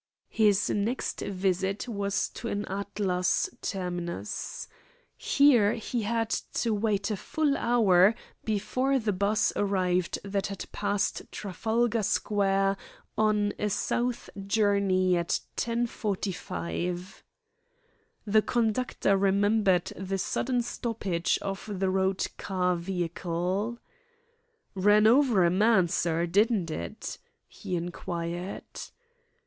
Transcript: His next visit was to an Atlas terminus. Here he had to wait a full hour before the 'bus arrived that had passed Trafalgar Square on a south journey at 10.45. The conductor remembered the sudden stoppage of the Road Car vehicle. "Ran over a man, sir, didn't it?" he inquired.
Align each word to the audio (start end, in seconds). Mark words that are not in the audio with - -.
His 0.31 0.67
next 0.71 1.19
visit 1.21 1.87
was 1.87 2.29
to 2.29 2.47
an 2.47 2.65
Atlas 2.65 3.51
terminus. 3.61 4.67
Here 5.15 5.73
he 5.73 6.01
had 6.01 6.31
to 6.53 6.73
wait 6.73 7.11
a 7.11 7.15
full 7.15 7.55
hour 7.55 8.15
before 8.43 8.97
the 8.97 9.13
'bus 9.13 9.53
arrived 9.55 10.17
that 10.23 10.47
had 10.47 10.65
passed 10.71 11.21
Trafalgar 11.31 12.01
Square 12.01 12.77
on 13.15 13.53
a 13.59 13.69
south 13.69 14.31
journey 14.47 15.15
at 15.17 15.39
10.45. 15.57 17.21
The 18.25 18.41
conductor 18.41 19.15
remembered 19.15 19.93
the 19.95 20.17
sudden 20.17 20.63
stoppage 20.63 21.37
of 21.43 21.69
the 21.73 21.91
Road 21.91 22.25
Car 22.37 22.75
vehicle. 22.75 23.77
"Ran 24.73 25.05
over 25.05 25.43
a 25.45 25.51
man, 25.51 25.87
sir, 25.89 26.25
didn't 26.25 26.71
it?" 26.71 27.19
he 27.47 27.75
inquired. 27.75 28.65